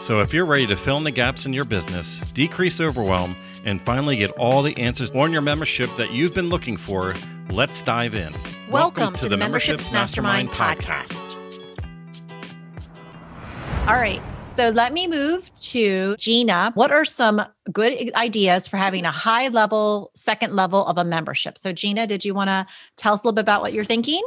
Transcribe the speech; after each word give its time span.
So, 0.00 0.20
if 0.20 0.32
you're 0.32 0.44
ready 0.44 0.66
to 0.68 0.76
fill 0.76 0.98
in 0.98 1.04
the 1.04 1.10
gaps 1.10 1.46
in 1.46 1.52
your 1.52 1.64
business, 1.64 2.20
decrease 2.32 2.80
overwhelm, 2.80 3.34
and 3.64 3.80
finally 3.80 4.16
get 4.16 4.30
all 4.32 4.62
the 4.62 4.76
answers 4.76 5.10
on 5.12 5.32
your 5.32 5.40
membership 5.40 5.90
that 5.96 6.12
you've 6.12 6.34
been 6.34 6.48
looking 6.48 6.76
for, 6.76 7.14
let's 7.50 7.82
dive 7.82 8.14
in. 8.14 8.32
Welcome, 8.32 8.70
Welcome 8.70 9.14
to, 9.14 9.20
to, 9.22 9.28
the 9.28 9.36
Memberships, 9.36 9.90
Mastermind, 9.90 10.48
Mastermind 10.50 10.80
podcast. 10.80 11.32
All 13.88 13.94
right. 13.94 14.22
So 14.46 14.68
let 14.70 14.92
me 14.92 15.06
move 15.06 15.52
to 15.54 16.16
Gina. 16.16 16.70
What 16.74 16.92
are 16.92 17.04
some 17.04 17.42
good 17.72 18.14
ideas 18.14 18.68
for 18.68 18.76
having 18.76 19.04
a 19.04 19.10
high 19.10 19.48
level, 19.48 20.12
second 20.14 20.54
level 20.54 20.86
of 20.86 20.98
a 20.98 21.04
membership? 21.04 21.58
So, 21.58 21.72
Gina, 21.72 22.06
did 22.06 22.24
you 22.24 22.32
want 22.32 22.48
to 22.48 22.66
tell 22.96 23.14
us 23.14 23.22
a 23.22 23.24
little 23.24 23.34
bit 23.34 23.40
about 23.40 23.60
what 23.60 23.72
you're 23.72 23.84
thinking? 23.84 24.22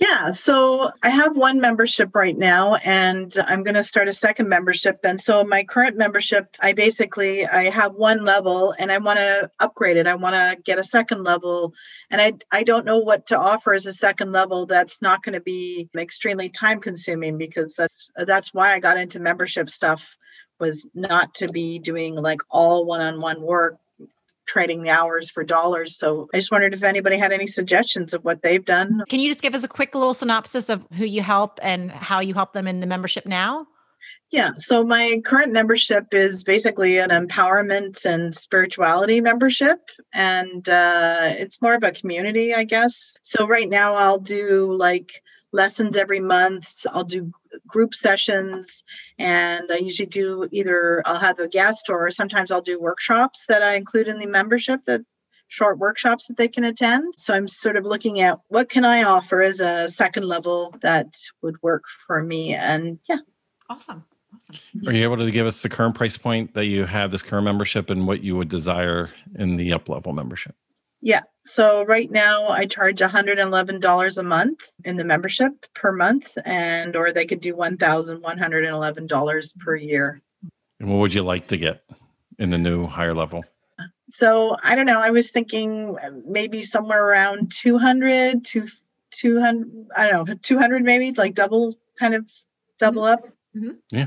Yeah, 0.00 0.30
so 0.30 0.90
I 1.02 1.10
have 1.10 1.36
one 1.36 1.60
membership 1.60 2.14
right 2.14 2.36
now 2.36 2.76
and 2.76 3.30
I'm 3.46 3.62
going 3.62 3.74
to 3.74 3.84
start 3.84 4.08
a 4.08 4.14
second 4.14 4.48
membership 4.48 4.98
and 5.04 5.20
so 5.20 5.44
my 5.44 5.62
current 5.62 5.98
membership 5.98 6.56
I 6.58 6.72
basically 6.72 7.46
I 7.46 7.64
have 7.64 7.94
one 7.94 8.24
level 8.24 8.74
and 8.78 8.90
I 8.90 8.96
want 8.96 9.18
to 9.18 9.50
upgrade 9.60 9.98
it. 9.98 10.06
I 10.06 10.14
want 10.14 10.36
to 10.36 10.56
get 10.64 10.78
a 10.78 10.84
second 10.84 11.24
level 11.24 11.74
and 12.10 12.18
I 12.18 12.32
I 12.50 12.62
don't 12.62 12.86
know 12.86 12.96
what 12.98 13.26
to 13.26 13.38
offer 13.38 13.74
as 13.74 13.84
a 13.84 13.92
second 13.92 14.32
level 14.32 14.64
that's 14.64 15.02
not 15.02 15.22
going 15.22 15.34
to 15.34 15.42
be 15.42 15.90
extremely 15.94 16.48
time 16.48 16.80
consuming 16.80 17.36
because 17.36 17.74
that's 17.74 18.08
that's 18.16 18.54
why 18.54 18.72
I 18.72 18.78
got 18.78 18.96
into 18.96 19.20
membership 19.20 19.68
stuff 19.68 20.16
was 20.58 20.86
not 20.94 21.34
to 21.34 21.48
be 21.48 21.78
doing 21.78 22.14
like 22.14 22.40
all 22.50 22.86
one-on-one 22.86 23.42
work 23.42 23.76
trading 24.50 24.82
the 24.82 24.90
hours 24.90 25.30
for 25.30 25.44
dollars. 25.44 25.96
So 25.96 26.28
I 26.34 26.38
just 26.38 26.50
wondered 26.50 26.74
if 26.74 26.82
anybody 26.82 27.16
had 27.16 27.32
any 27.32 27.46
suggestions 27.46 28.12
of 28.12 28.24
what 28.24 28.42
they've 28.42 28.64
done. 28.64 29.02
Can 29.08 29.20
you 29.20 29.30
just 29.30 29.42
give 29.42 29.54
us 29.54 29.62
a 29.62 29.68
quick 29.68 29.94
little 29.94 30.12
synopsis 30.12 30.68
of 30.68 30.84
who 30.94 31.04
you 31.04 31.22
help 31.22 31.60
and 31.62 31.92
how 31.92 32.18
you 32.18 32.34
help 32.34 32.52
them 32.52 32.66
in 32.66 32.80
the 32.80 32.86
membership 32.86 33.26
now? 33.26 33.68
Yeah, 34.30 34.50
so 34.58 34.84
my 34.84 35.20
current 35.24 35.52
membership 35.52 36.06
is 36.12 36.44
basically 36.44 36.98
an 36.98 37.10
empowerment 37.10 38.04
and 38.04 38.34
spirituality 38.34 39.20
membership, 39.20 39.78
and 40.12 40.68
uh, 40.68 41.32
it's 41.32 41.60
more 41.60 41.74
of 41.74 41.82
a 41.82 41.90
community, 41.90 42.54
I 42.54 42.62
guess. 42.64 43.16
So 43.22 43.46
right 43.46 43.68
now, 43.68 43.94
I'll 43.94 44.20
do 44.20 44.72
like 44.72 45.22
lessons 45.52 45.96
every 45.96 46.20
month. 46.20 46.86
I'll 46.92 47.04
do 47.04 47.32
group 47.66 47.94
sessions 47.94 48.82
and 49.18 49.70
I 49.70 49.76
usually 49.76 50.06
do 50.06 50.48
either 50.50 51.02
I'll 51.06 51.18
have 51.18 51.38
a 51.38 51.48
guest 51.48 51.90
or 51.90 52.10
sometimes 52.10 52.50
I'll 52.50 52.62
do 52.62 52.80
workshops 52.80 53.46
that 53.46 53.62
I 53.62 53.74
include 53.74 54.08
in 54.08 54.18
the 54.18 54.26
membership 54.26 54.84
that 54.84 55.02
short 55.48 55.78
workshops 55.78 56.28
that 56.28 56.36
they 56.36 56.48
can 56.48 56.64
attend. 56.64 57.14
So 57.16 57.34
I'm 57.34 57.48
sort 57.48 57.76
of 57.76 57.84
looking 57.84 58.20
at 58.20 58.38
what 58.48 58.70
can 58.70 58.84
I 58.84 59.02
offer 59.02 59.42
as 59.42 59.60
a 59.60 59.88
second 59.88 60.24
level 60.24 60.74
that 60.82 61.12
would 61.42 61.60
work 61.62 61.84
for 62.06 62.22
me 62.22 62.54
and 62.54 62.98
yeah. 63.08 63.18
Awesome. 63.68 64.04
Awesome. 64.34 64.86
Are 64.86 64.92
you 64.92 65.02
able 65.02 65.16
to 65.16 65.30
give 65.30 65.46
us 65.46 65.62
the 65.62 65.68
current 65.68 65.94
price 65.94 66.16
point 66.16 66.54
that 66.54 66.66
you 66.66 66.86
have 66.86 67.10
this 67.10 67.22
current 67.22 67.44
membership 67.44 67.90
and 67.90 68.06
what 68.06 68.22
you 68.22 68.36
would 68.36 68.48
desire 68.48 69.10
in 69.36 69.56
the 69.56 69.72
up 69.72 69.88
level 69.88 70.12
membership? 70.12 70.54
Yeah. 71.02 71.22
So 71.42 71.84
right 71.84 72.10
now 72.10 72.48
I 72.48 72.66
charge 72.66 73.00
$111 73.00 74.18
a 74.18 74.22
month 74.22 74.60
in 74.84 74.96
the 74.96 75.04
membership 75.04 75.66
per 75.74 75.92
month 75.92 76.36
and 76.44 76.96
or 76.96 77.12
they 77.12 77.24
could 77.24 77.40
do 77.40 77.54
$1,111 77.54 79.58
per 79.58 79.76
year. 79.76 80.20
And 80.78 80.90
what 80.90 80.98
would 80.98 81.14
you 81.14 81.22
like 81.22 81.48
to 81.48 81.56
get 81.56 81.82
in 82.38 82.50
the 82.50 82.58
new 82.58 82.86
higher 82.86 83.14
level? 83.14 83.44
So 84.10 84.56
I 84.62 84.74
don't 84.74 84.86
know. 84.86 85.00
I 85.00 85.10
was 85.10 85.30
thinking 85.30 85.96
maybe 86.26 86.62
somewhere 86.62 87.04
around 87.04 87.52
200 87.52 88.44
to 88.46 88.66
200, 89.12 89.86
I 89.96 90.08
don't 90.08 90.28
know, 90.28 90.34
200 90.34 90.82
maybe, 90.82 91.12
like 91.12 91.34
double, 91.34 91.74
kind 91.98 92.14
of 92.14 92.30
double 92.78 93.04
up. 93.04 93.26
Mm-hmm. 93.56 93.72
Yeah. 93.90 94.06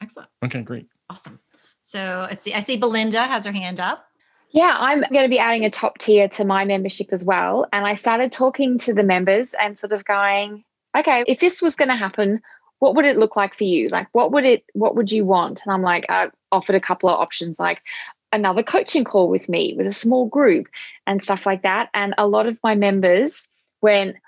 Excellent. 0.00 0.30
Okay, 0.44 0.62
great. 0.62 0.86
Awesome. 1.08 1.40
So 1.82 2.26
let's 2.28 2.44
see. 2.44 2.54
I 2.54 2.60
see 2.60 2.76
Belinda 2.76 3.22
has 3.22 3.44
her 3.44 3.52
hand 3.52 3.80
up. 3.80 4.06
Yeah, 4.52 4.74
I'm 4.76 5.00
going 5.00 5.22
to 5.22 5.28
be 5.28 5.38
adding 5.38 5.64
a 5.64 5.70
top 5.70 5.98
tier 5.98 6.28
to 6.28 6.44
my 6.44 6.64
membership 6.64 7.08
as 7.12 7.24
well. 7.24 7.66
And 7.72 7.86
I 7.86 7.94
started 7.94 8.32
talking 8.32 8.78
to 8.78 8.94
the 8.94 9.04
members 9.04 9.54
and 9.54 9.78
sort 9.78 9.92
of 9.92 10.04
going, 10.04 10.64
okay, 10.96 11.24
if 11.28 11.38
this 11.38 11.62
was 11.62 11.76
going 11.76 11.88
to 11.88 11.94
happen, 11.94 12.42
what 12.80 12.96
would 12.96 13.04
it 13.04 13.16
look 13.16 13.36
like 13.36 13.54
for 13.54 13.64
you? 13.64 13.88
Like, 13.88 14.08
what 14.12 14.32
would 14.32 14.44
it, 14.44 14.64
what 14.72 14.96
would 14.96 15.12
you 15.12 15.24
want? 15.24 15.62
And 15.64 15.72
I'm 15.72 15.82
like, 15.82 16.06
I 16.08 16.30
offered 16.50 16.74
a 16.74 16.80
couple 16.80 17.08
of 17.08 17.20
options 17.20 17.60
like 17.60 17.80
another 18.32 18.62
coaching 18.62 19.04
call 19.04 19.28
with 19.28 19.48
me 19.48 19.74
with 19.76 19.86
a 19.86 19.92
small 19.92 20.26
group 20.26 20.66
and 21.06 21.22
stuff 21.22 21.46
like 21.46 21.62
that. 21.62 21.90
And 21.94 22.14
a 22.18 22.26
lot 22.26 22.46
of 22.46 22.58
my 22.62 22.74
members, 22.74 23.48
when 23.80 24.18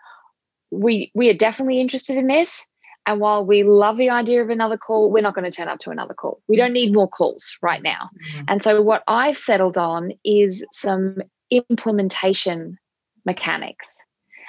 we 0.70 1.10
we 1.14 1.28
are 1.30 1.34
definitely 1.34 1.80
interested 1.80 2.16
in 2.16 2.26
this, 2.26 2.66
and 3.06 3.20
while 3.20 3.44
we 3.44 3.64
love 3.64 3.96
the 3.96 4.10
idea 4.10 4.42
of 4.42 4.50
another 4.50 4.76
call, 4.76 5.10
we're 5.10 5.22
not 5.22 5.34
going 5.34 5.50
to 5.50 5.56
turn 5.56 5.68
up 5.68 5.80
to 5.80 5.90
another 5.90 6.14
call. 6.14 6.40
We 6.48 6.56
don't 6.56 6.72
need 6.72 6.92
more 6.92 7.08
calls 7.08 7.56
right 7.60 7.82
now. 7.82 8.10
Mm-hmm. 8.14 8.44
And 8.48 8.62
so, 8.62 8.80
what 8.80 9.02
I've 9.08 9.38
settled 9.38 9.76
on 9.76 10.12
is 10.24 10.64
some 10.72 11.16
implementation 11.50 12.78
mechanics. 13.26 13.98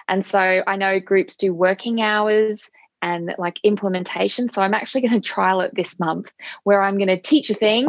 And 0.08 0.26
so, 0.26 0.64
I 0.68 0.76
know 0.76 1.00
groups 1.00 1.36
do 1.36 1.54
working 1.54 2.02
hours 2.02 2.70
and 3.02 3.34
like 3.38 3.60
implementation. 3.64 4.50
So, 4.50 4.62
I'm 4.62 4.76
actually 4.76 5.02
going 5.02 5.20
to 5.20 5.28
trial 5.28 5.62
it 5.62 5.74
this 5.74 6.00
month 6.00 6.32
where 6.64 6.82
I'm 6.82 6.98
going 6.98 7.08
to 7.08 7.20
teach 7.20 7.50
a 7.50 7.56
thing 7.56 7.88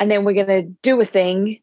and 0.00 0.10
then 0.10 0.24
we're 0.24 0.44
going 0.44 0.64
to 0.64 0.74
do 0.82 1.00
a 1.00 1.04
thing 1.04 1.60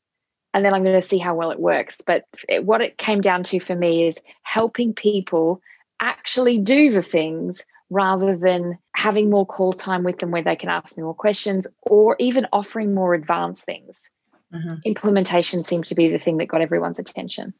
and 0.53 0.63
then 0.63 0.73
I'm 0.73 0.83
going 0.83 0.99
to 0.99 1.07
see 1.07 1.17
how 1.17 1.35
well 1.35 1.51
it 1.51 1.59
works. 1.59 1.97
But 2.05 2.23
it, 2.47 2.65
what 2.65 2.81
it 2.81 2.97
came 2.97 3.19
down 3.19 3.43
to 3.43 3.59
for 3.59 3.75
me 3.75 4.07
is 4.07 4.17
helping 4.43 4.93
people 4.93 5.61
actually 5.99 6.57
do 6.59 6.91
the 6.91 7.01
things 7.01 7.65
rather 7.89 8.37
than 8.37 8.77
having 8.95 9.29
more 9.29 9.45
call 9.45 9.73
time 9.73 10.03
with 10.03 10.19
them 10.19 10.31
where 10.31 10.43
they 10.43 10.55
can 10.55 10.69
ask 10.69 10.97
me 10.97 11.03
more 11.03 11.13
questions 11.13 11.67
or 11.81 12.15
even 12.19 12.45
offering 12.53 12.93
more 12.93 13.13
advanced 13.13 13.63
things. 13.63 14.09
Mm-hmm. 14.53 14.77
Implementation 14.85 15.63
seemed 15.63 15.85
to 15.85 15.95
be 15.95 16.09
the 16.09 16.17
thing 16.17 16.37
that 16.37 16.47
got 16.47 16.61
everyone's 16.61 16.99
attention. 16.99 17.53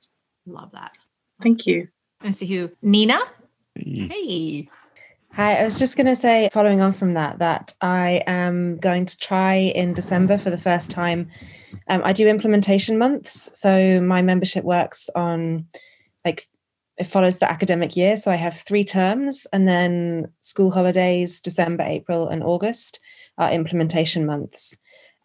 Love 0.46 0.72
that. 0.74 0.98
Thank 1.42 1.68
you. 1.68 1.88
I 2.22 2.32
see 2.32 2.48
who. 2.48 2.72
Nina? 2.82 3.20
Hey. 3.76 4.70
Hi, 5.34 5.58
I 5.58 5.64
was 5.64 5.78
just 5.78 5.96
going 5.96 6.08
to 6.08 6.16
say, 6.16 6.50
following 6.52 6.82
on 6.82 6.92
from 6.92 7.14
that, 7.14 7.38
that 7.40 7.74
I 7.82 8.24
am 8.26 8.78
going 8.78 9.06
to 9.06 9.18
try 9.18 9.54
in 9.56 9.94
December 9.94 10.38
for 10.38 10.50
the 10.50 10.58
first 10.58 10.90
time. 10.90 11.30
Um, 11.88 12.02
I 12.04 12.14
do 12.14 12.28
implementation 12.28 12.98
months. 12.98 13.50
So 13.54 14.02
my 14.02 14.24
membership 14.24 14.64
works 14.64 15.10
on 15.16 15.68
like 16.26 16.48
it 17.00 17.08
follows 17.08 17.38
the 17.38 17.50
academic 17.50 17.96
year. 17.96 18.18
So 18.18 18.30
I 18.30 18.36
have 18.36 18.56
three 18.56 18.84
terms 18.84 19.48
and 19.54 19.68
then 19.68 20.28
school 20.42 20.70
holidays, 20.70 21.40
December, 21.40 21.84
April, 21.84 22.28
and 22.28 22.44
August 22.44 23.00
are 23.38 23.52
implementation 23.52 24.26
months. 24.26 24.76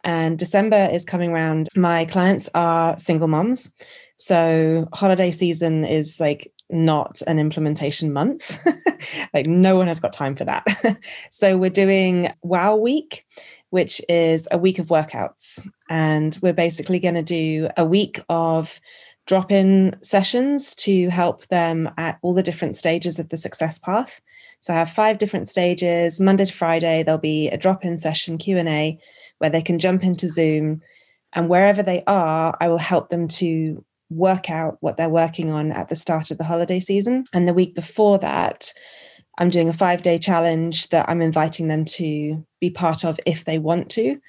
And 0.04 0.38
December 0.38 0.88
is 0.92 1.04
coming 1.04 1.30
around. 1.30 1.68
My 1.74 2.04
clients 2.04 2.48
are 2.54 2.96
single 2.96 3.26
moms. 3.26 3.72
So 4.16 4.86
holiday 4.92 5.32
season 5.32 5.84
is 5.84 6.20
like 6.20 6.52
not 6.70 7.20
an 7.26 7.40
implementation 7.40 8.12
month. 8.12 8.58
like 9.34 9.46
no 9.46 9.76
one 9.76 9.88
has 9.88 9.98
got 9.98 10.12
time 10.12 10.36
for 10.36 10.44
that. 10.44 10.64
so 11.30 11.58
we're 11.58 11.70
doing 11.70 12.30
Wow 12.42 12.76
Week, 12.76 13.26
which 13.70 14.00
is 14.08 14.46
a 14.52 14.58
week 14.58 14.78
of 14.78 14.86
workouts. 14.86 15.66
And 15.90 16.38
we're 16.40 16.52
basically 16.52 17.00
going 17.00 17.14
to 17.14 17.22
do 17.22 17.68
a 17.76 17.84
week 17.84 18.20
of 18.28 18.78
drop 19.26 19.50
in 19.50 19.96
sessions 20.02 20.74
to 20.74 21.08
help 21.08 21.46
them 21.46 21.90
at 21.96 22.18
all 22.22 22.34
the 22.34 22.42
different 22.42 22.76
stages 22.76 23.18
of 23.18 23.28
the 23.30 23.36
success 23.36 23.78
path. 23.78 24.20
So 24.60 24.74
I 24.74 24.78
have 24.78 24.90
five 24.90 25.18
different 25.18 25.48
stages. 25.48 26.20
Monday 26.20 26.44
to 26.44 26.52
Friday, 26.52 27.02
there'll 27.02 27.18
be 27.18 27.48
a 27.48 27.56
drop 27.56 27.84
in 27.84 27.98
session 27.98 28.38
Q&A 28.38 28.98
where 29.38 29.50
they 29.50 29.62
can 29.62 29.78
jump 29.78 30.04
into 30.04 30.28
Zoom 30.28 30.82
and 31.34 31.48
wherever 31.48 31.82
they 31.82 32.02
are, 32.06 32.56
I 32.60 32.68
will 32.68 32.78
help 32.78 33.08
them 33.08 33.28
to 33.28 33.84
work 34.08 34.50
out 34.50 34.78
what 34.80 34.96
they're 34.96 35.08
working 35.08 35.50
on 35.50 35.72
at 35.72 35.88
the 35.88 35.96
start 35.96 36.30
of 36.30 36.38
the 36.38 36.44
holiday 36.44 36.78
season. 36.78 37.24
And 37.32 37.48
the 37.48 37.52
week 37.52 37.74
before 37.74 38.18
that, 38.20 38.72
I'm 39.38 39.50
doing 39.50 39.68
a 39.68 39.72
five 39.72 40.02
day 40.02 40.18
challenge 40.18 40.88
that 40.90 41.08
I'm 41.08 41.20
inviting 41.20 41.66
them 41.66 41.84
to 41.86 42.46
be 42.60 42.70
part 42.70 43.04
of 43.04 43.18
if 43.26 43.44
they 43.44 43.58
want 43.58 43.90
to. 43.90 44.20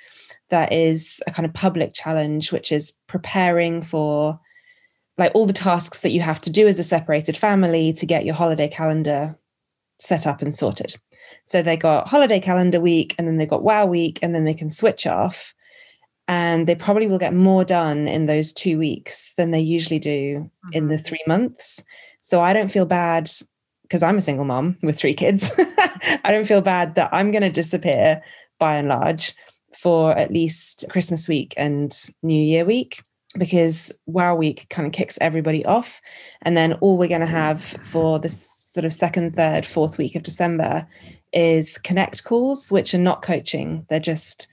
That 0.50 0.74
is 0.74 1.22
a 1.28 1.32
kind 1.32 1.46
of 1.46 1.54
public 1.54 1.94
challenge, 1.94 2.52
which 2.52 2.72
is 2.72 2.94
preparing 3.08 3.82
for 3.82 4.40
like 5.18 5.32
all 5.34 5.46
the 5.46 5.54
tasks 5.54 6.02
that 6.02 6.12
you 6.12 6.22
have 6.22 6.42
to 6.42 6.50
do 6.50 6.68
as 6.68 6.80
a 6.80 6.84
separated 6.84 7.38
family 7.38 7.94
to 7.94 8.06
get 8.06 8.26
your 8.26 8.36
holiday 8.36 8.68
calendar 8.68 9.38
set 10.00 10.28
up 10.28 10.42
and 10.42 10.54
sorted. 10.54 10.96
So 11.46 11.62
they 11.62 11.78
got 11.78 12.08
holiday 12.08 12.40
calendar 12.40 12.80
week 12.80 13.16
and 13.18 13.28
then 13.28 13.38
they 13.38 13.46
got 13.46 13.64
wow 13.64 13.86
week 13.86 14.20
and 14.22 14.36
then 14.36 14.44
they 14.44 14.54
can 14.54 14.70
switch 14.70 15.08
off. 15.08 15.54
And 16.28 16.66
they 16.68 16.76
probably 16.76 17.08
will 17.08 17.20
get 17.20 17.36
more 17.36 17.64
done 17.64 18.08
in 18.08 18.26
those 18.26 18.52
two 18.52 18.80
weeks 18.80 19.34
than 19.38 19.52
they 19.52 19.60
usually 19.60 20.00
do 20.00 20.40
mm-hmm. 20.40 20.70
in 20.74 20.88
the 20.88 20.98
three 20.98 21.24
months. 21.28 21.84
So 22.22 22.42
I 22.42 22.52
don't 22.52 22.72
feel 22.72 22.86
bad 22.86 23.30
because 23.84 24.02
I'm 24.02 24.18
a 24.18 24.22
single 24.22 24.46
mom 24.46 24.78
with 24.82 24.98
three 24.98 25.14
kids. 25.14 25.52
I 25.58 26.32
don't 26.32 26.48
feel 26.48 26.62
bad 26.62 26.96
that 26.96 27.10
I'm 27.14 27.32
going 27.32 27.44
to 27.44 27.52
disappear 27.52 28.24
by 28.58 28.78
and 28.78 28.88
large 28.88 29.34
for 29.78 30.18
at 30.18 30.32
least 30.32 30.86
Christmas 30.90 31.28
week 31.28 31.54
and 31.58 31.94
New 32.24 32.42
Year 32.42 32.66
week 32.66 33.04
because 33.38 33.92
Wow 34.06 34.36
Week 34.36 34.68
kind 34.70 34.86
of 34.86 34.94
kicks 34.94 35.18
everybody 35.22 35.66
off. 35.66 36.02
And 36.42 36.56
then 36.56 36.74
all 36.74 36.98
we're 36.98 37.10
going 37.10 37.22
to 37.22 37.28
have 37.28 37.64
for 37.84 38.20
the 38.20 38.30
sort 38.30 38.86
of 38.86 38.94
second, 38.94 39.36
third, 39.36 39.66
fourth 39.66 39.98
week 39.98 40.16
of 40.16 40.24
December 40.24 40.88
is 41.34 41.78
connect 41.78 42.24
calls, 42.24 42.72
which 42.72 42.94
are 42.94 43.00
not 43.00 43.22
coaching. 43.22 43.86
They're 43.90 44.00
just 44.00 44.48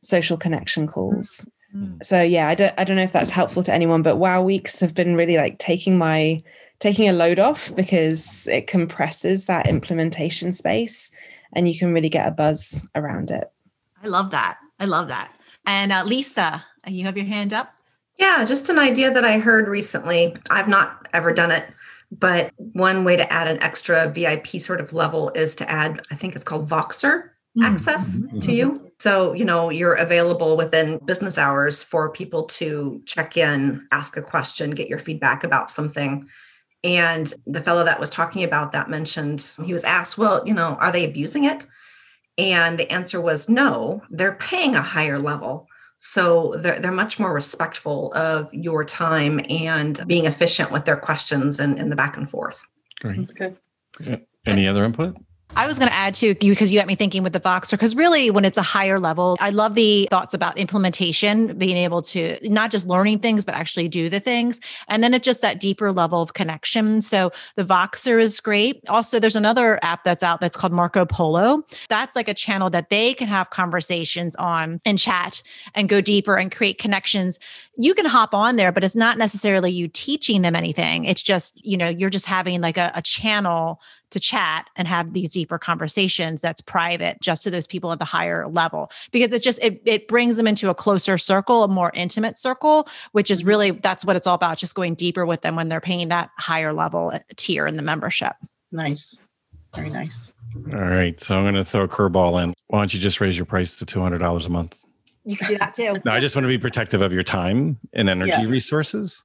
social 0.00 0.36
connection 0.36 0.86
calls. 0.86 1.48
Mm-hmm. 1.74 1.96
So 2.02 2.22
yeah, 2.22 2.48
I 2.48 2.54
don't 2.54 2.74
I 2.78 2.84
don't 2.84 2.96
know 2.96 3.02
if 3.02 3.12
that's 3.12 3.30
helpful 3.30 3.62
to 3.64 3.74
anyone, 3.74 4.02
but 4.02 4.16
wow 4.16 4.42
weeks 4.42 4.80
have 4.80 4.94
been 4.94 5.16
really 5.16 5.36
like 5.36 5.58
taking 5.58 5.98
my 5.98 6.40
taking 6.78 7.08
a 7.08 7.12
load 7.12 7.38
off 7.38 7.74
because 7.74 8.46
it 8.48 8.68
compresses 8.68 9.46
that 9.46 9.68
implementation 9.68 10.52
space 10.52 11.10
and 11.52 11.68
you 11.68 11.76
can 11.76 11.92
really 11.92 12.08
get 12.08 12.28
a 12.28 12.30
buzz 12.30 12.86
around 12.94 13.30
it. 13.30 13.50
I 14.02 14.06
love 14.06 14.30
that. 14.30 14.58
I 14.78 14.84
love 14.84 15.08
that. 15.08 15.32
And 15.66 15.92
uh, 15.92 16.04
Lisa, 16.04 16.64
you 16.86 17.04
have 17.04 17.16
your 17.16 17.26
hand 17.26 17.52
up? 17.52 17.74
Yeah, 18.18 18.44
just 18.44 18.68
an 18.68 18.78
idea 18.78 19.12
that 19.12 19.24
I 19.24 19.38
heard 19.38 19.68
recently. 19.68 20.36
I've 20.50 20.68
not 20.68 21.08
ever 21.12 21.32
done 21.32 21.52
it, 21.52 21.64
but 22.10 22.52
one 22.56 23.04
way 23.04 23.16
to 23.16 23.32
add 23.32 23.46
an 23.46 23.62
extra 23.62 24.10
VIP 24.10 24.46
sort 24.60 24.80
of 24.80 24.92
level 24.92 25.30
is 25.30 25.54
to 25.56 25.70
add, 25.70 26.02
I 26.10 26.16
think 26.16 26.34
it's 26.34 26.44
called 26.44 26.68
Voxer 26.68 27.30
mm-hmm. 27.56 27.62
access 27.62 28.16
mm-hmm. 28.16 28.40
to 28.40 28.52
you. 28.52 28.90
So, 28.98 29.32
you 29.32 29.44
know, 29.44 29.70
you're 29.70 29.94
available 29.94 30.56
within 30.56 30.98
business 31.04 31.38
hours 31.38 31.84
for 31.84 32.10
people 32.10 32.44
to 32.44 33.00
check 33.06 33.36
in, 33.36 33.86
ask 33.92 34.16
a 34.16 34.22
question, 34.22 34.72
get 34.72 34.88
your 34.88 34.98
feedback 34.98 35.44
about 35.44 35.70
something. 35.70 36.28
And 36.82 37.32
the 37.46 37.60
fellow 37.60 37.84
that 37.84 38.00
was 38.00 38.10
talking 38.10 38.42
about 38.42 38.72
that 38.72 38.90
mentioned, 38.90 39.48
he 39.64 39.72
was 39.72 39.84
asked, 39.84 40.18
well, 40.18 40.42
you 40.44 40.54
know, 40.54 40.76
are 40.80 40.90
they 40.90 41.04
abusing 41.04 41.44
it? 41.44 41.66
And 42.36 42.78
the 42.78 42.90
answer 42.90 43.20
was 43.20 43.48
no, 43.48 44.02
they're 44.10 44.34
paying 44.34 44.74
a 44.74 44.82
higher 44.82 45.18
level. 45.18 45.67
So 45.98 46.54
they're, 46.58 46.78
they're 46.78 46.92
much 46.92 47.18
more 47.18 47.32
respectful 47.32 48.12
of 48.14 48.52
your 48.54 48.84
time 48.84 49.40
and 49.50 50.00
being 50.06 50.26
efficient 50.26 50.70
with 50.70 50.84
their 50.84 50.96
questions 50.96 51.58
and, 51.58 51.78
and 51.78 51.90
the 51.90 51.96
back 51.96 52.16
and 52.16 52.28
forth. 52.28 52.64
Great. 53.00 53.18
That's 53.18 53.32
good. 53.32 53.56
Yeah. 54.00 54.16
Any 54.46 54.66
other 54.66 54.84
input? 54.84 55.16
I 55.56 55.66
was 55.66 55.78
going 55.78 55.88
to 55.88 55.94
add 55.94 56.14
to 56.16 56.34
because 56.34 56.70
you 56.70 56.78
got 56.78 56.86
me 56.86 56.94
thinking 56.94 57.22
with 57.22 57.32
the 57.32 57.40
Voxer, 57.40 57.72
because 57.72 57.96
really, 57.96 58.30
when 58.30 58.44
it's 58.44 58.58
a 58.58 58.62
higher 58.62 58.98
level, 58.98 59.36
I 59.40 59.50
love 59.50 59.74
the 59.74 60.06
thoughts 60.10 60.34
about 60.34 60.56
implementation, 60.58 61.56
being 61.58 61.76
able 61.76 62.02
to 62.02 62.38
not 62.42 62.70
just 62.70 62.86
learning 62.86 63.20
things, 63.20 63.44
but 63.44 63.54
actually 63.54 63.88
do 63.88 64.08
the 64.08 64.20
things. 64.20 64.60
And 64.88 65.02
then 65.02 65.14
it's 65.14 65.24
just 65.24 65.40
that 65.42 65.58
deeper 65.58 65.90
level 65.90 66.22
of 66.22 66.34
connection. 66.34 67.02
So 67.02 67.32
the 67.56 67.64
Voxer 67.64 68.20
is 68.20 68.40
great. 68.40 68.82
Also, 68.88 69.18
there's 69.18 69.36
another 69.36 69.78
app 69.82 70.04
that's 70.04 70.22
out 70.22 70.40
that's 70.40 70.56
called 70.56 70.72
Marco 70.72 71.04
Polo. 71.04 71.64
That's 71.88 72.14
like 72.14 72.28
a 72.28 72.34
channel 72.34 72.70
that 72.70 72.90
they 72.90 73.14
can 73.14 73.28
have 73.28 73.50
conversations 73.50 74.36
on 74.36 74.80
and 74.84 74.98
chat 74.98 75.42
and 75.74 75.88
go 75.88 76.00
deeper 76.00 76.36
and 76.36 76.52
create 76.52 76.78
connections. 76.78 77.38
You 77.76 77.94
can 77.94 78.04
hop 78.04 78.34
on 78.34 78.56
there, 78.56 78.70
but 78.70 78.84
it's 78.84 78.96
not 78.96 79.18
necessarily 79.18 79.72
you 79.72 79.88
teaching 79.88 80.42
them 80.42 80.54
anything. 80.54 81.04
It's 81.04 81.22
just, 81.22 81.64
you 81.64 81.76
know, 81.76 81.88
you're 81.88 82.10
just 82.10 82.26
having 82.26 82.60
like 82.60 82.76
a, 82.76 82.92
a 82.94 83.02
channel 83.02 83.80
to 84.10 84.20
chat 84.20 84.68
and 84.76 84.88
have 84.88 85.12
these 85.12 85.32
deeper 85.32 85.58
conversations 85.58 86.40
that's 86.40 86.60
private 86.60 87.20
just 87.20 87.42
to 87.42 87.50
those 87.50 87.66
people 87.66 87.92
at 87.92 87.98
the 87.98 88.04
higher 88.04 88.46
level. 88.48 88.90
Because 89.12 89.32
it's 89.32 89.44
just 89.44 89.58
it, 89.62 89.80
it 89.84 90.08
brings 90.08 90.36
them 90.36 90.46
into 90.46 90.70
a 90.70 90.74
closer 90.74 91.18
circle 91.18 91.64
a 91.64 91.68
more 91.68 91.90
intimate 91.94 92.38
circle 92.38 92.88
which 93.12 93.30
is 93.30 93.40
mm-hmm. 93.40 93.48
really 93.48 93.70
that's 93.70 94.04
what 94.04 94.16
it's 94.16 94.26
all 94.26 94.34
about 94.34 94.58
just 94.58 94.74
going 94.74 94.94
deeper 94.94 95.26
with 95.26 95.42
them 95.42 95.56
when 95.56 95.68
they're 95.68 95.80
paying 95.80 96.08
that 96.08 96.30
higher 96.38 96.72
level 96.72 97.10
uh, 97.12 97.18
tier 97.36 97.66
in 97.66 97.76
the 97.76 97.82
membership. 97.82 98.32
Nice. 98.72 99.16
Very 99.74 99.90
nice. 99.90 100.32
All 100.72 100.80
right 100.80 101.18
so 101.20 101.36
i'm 101.36 101.44
going 101.44 101.54
to 101.54 101.64
throw 101.64 101.84
a 101.84 101.88
curveball 101.88 102.42
in. 102.42 102.54
Why 102.68 102.80
don't 102.80 102.92
you 102.92 103.00
just 103.00 103.20
raise 103.20 103.36
your 103.36 103.46
price 103.46 103.76
to 103.78 103.86
$200 103.86 104.46
a 104.46 104.48
month 104.48 104.80
you 105.28 105.36
could 105.36 105.48
do 105.48 105.58
that 105.58 105.74
too 105.74 106.00
no 106.04 106.12
i 106.12 106.20
just 106.20 106.34
want 106.34 106.44
to 106.44 106.48
be 106.48 106.58
protective 106.58 107.02
of 107.02 107.12
your 107.12 107.22
time 107.22 107.78
and 107.92 108.08
energy 108.08 108.30
yeah. 108.30 108.44
resources 108.48 109.24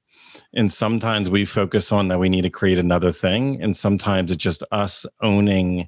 and 0.53 0.71
sometimes 0.71 1.29
we 1.29 1.45
focus 1.45 1.91
on 1.91 2.09
that 2.09 2.19
we 2.19 2.29
need 2.29 2.41
to 2.41 2.49
create 2.49 2.77
another 2.77 3.11
thing 3.11 3.61
and 3.61 3.75
sometimes 3.75 4.31
it's 4.31 4.43
just 4.43 4.63
us 4.71 5.05
owning 5.21 5.87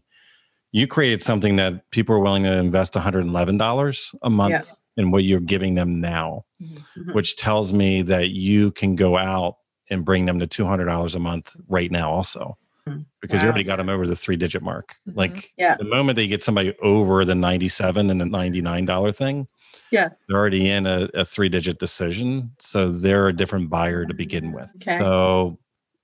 you 0.71 0.88
created 0.88 1.21
something 1.21 1.56
that 1.57 1.89
people 1.91 2.15
are 2.15 2.19
willing 2.19 2.44
to 2.44 2.51
invest 2.51 2.95
$111 2.95 4.15
a 4.23 4.29
month 4.29 4.73
in 4.97 5.12
what 5.12 5.23
you're 5.23 5.39
giving 5.39 5.75
them 5.75 6.00
now 6.00 6.45
mm-hmm. 6.62 7.12
which 7.13 7.35
tells 7.35 7.73
me 7.73 8.01
that 8.01 8.29
you 8.29 8.71
can 8.71 8.95
go 8.95 9.17
out 9.17 9.57
and 9.89 10.06
bring 10.06 10.25
them 10.25 10.39
to 10.39 10.47
$200 10.47 11.15
a 11.15 11.19
month 11.19 11.56
right 11.67 11.91
now 11.91 12.09
also 12.09 12.56
mm-hmm. 12.88 13.01
because 13.21 13.39
wow. 13.39 13.44
you 13.44 13.50
already 13.50 13.63
got 13.63 13.77
them 13.77 13.89
over 13.89 14.07
the 14.07 14.15
three 14.15 14.35
digit 14.35 14.62
mark 14.62 14.95
mm-hmm. 15.07 15.17
like 15.17 15.53
yeah. 15.57 15.75
the 15.75 15.83
moment 15.83 16.15
they 16.15 16.27
get 16.27 16.44
somebody 16.44 16.73
over 16.81 17.25
the 17.25 17.35
97 17.35 18.09
and 18.09 18.21
the 18.21 18.25
$99 18.25 19.15
thing 19.15 19.47
yeah. 19.95 20.09
They're 20.27 20.38
already 20.38 20.69
in 20.69 20.86
a, 20.86 21.09
a 21.13 21.25
three 21.25 21.50
digit 21.50 21.80
decision 21.80 22.51
so 22.59 22.92
they're 22.92 23.30
a 23.30 23.33
different 23.33 23.69
buyer 23.69 24.06
to 24.06 24.13
begin 24.13 24.51
with. 24.51 24.71
Okay. 24.77 24.97
so 25.00 25.57